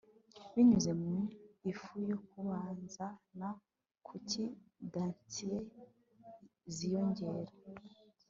[0.53, 1.15] Binyuze mu
[1.71, 3.47] ifu yo kubazana
[4.07, 4.43] kuki
[4.93, 5.69] dainties
[6.75, 7.51] ziyongera